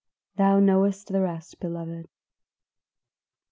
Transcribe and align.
"Thou 0.35 0.59
knowest 0.59 1.09
the 1.09 1.21
rest, 1.21 1.59
beloved." 1.59 2.07